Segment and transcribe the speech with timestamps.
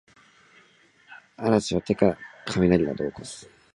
[1.37, 2.17] 嵐や手から
[2.47, 3.47] かみなりなどをおこす